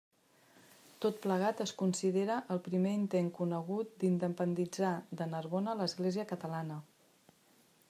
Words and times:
Tot 1.05 1.19
plegat 1.25 1.59
es 1.65 1.73
considera 1.81 2.37
el 2.55 2.61
primer 2.69 2.95
intent 3.01 3.29
conegut 3.41 3.93
d'independitzar 4.05 4.95
de 5.21 5.31
Narbona 5.37 5.79
l'Església 5.83 6.29
catalana. 6.35 6.83